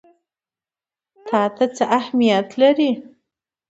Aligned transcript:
تا 1.27 1.41
ته 1.55 1.65
څه 1.75 1.83
اهمیت 1.99 2.47
لري؟ 2.61 2.91